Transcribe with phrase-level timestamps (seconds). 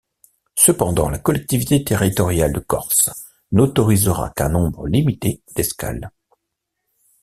[0.55, 3.11] Cependant, la collectivité territoriale de Corse
[3.51, 6.09] n'autorisera qu'un nombre limité d'escales.